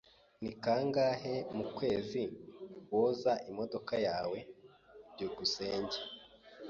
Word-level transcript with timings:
Ni 0.41 0.51
kangahe 0.63 1.35
mu 1.55 1.65
kwezi 1.75 2.21
woza 2.93 3.33
imodoka 3.49 3.93
yawe? 4.07 4.39
byukusenge 5.13 5.97